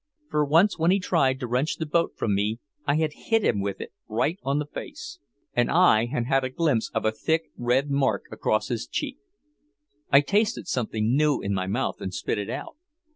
For 0.31 0.43
once 0.43 0.79
when 0.79 0.89
he 0.89 0.99
tried 0.99 1.39
to 1.41 1.45
wrench 1.47 1.75
the 1.77 1.85
boat 1.85 2.13
from 2.17 2.33
me 2.33 2.57
I 2.87 2.95
had 2.95 3.13
hit 3.13 3.43
him 3.43 3.61
with 3.61 3.79
it 3.79 3.91
right 4.09 4.39
on 4.41 4.57
the 4.57 4.65
face, 4.65 5.19
and 5.53 5.69
I 5.69 6.05
had 6.07 6.25
had 6.25 6.43
a 6.43 6.49
glimpse 6.49 6.89
of 6.95 7.05
a 7.05 7.11
thick 7.11 7.51
red 7.55 7.91
mark 7.91 8.23
across 8.31 8.69
his 8.69 8.87
cheek. 8.87 9.19
I 10.11 10.21
tasted 10.21 10.67
something 10.67 11.15
new 11.15 11.39
in 11.39 11.53
my 11.53 11.67
mouth 11.67 12.01
and 12.01 12.11
spit 12.11 12.39
it 12.39 12.49
out. 12.49 12.77